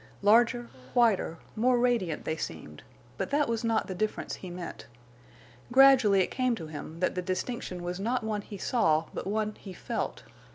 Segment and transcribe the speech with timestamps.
[0.23, 2.81] Larger, whiter, more radiant they seemed;
[3.19, 4.87] but that was not the difference he meant.
[5.71, 9.53] Gradually it came to him that the distinction was not one he saw, but one
[9.59, 10.23] he felt.